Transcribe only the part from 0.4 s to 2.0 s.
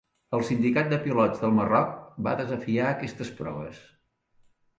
sindicat de pilots del Marroc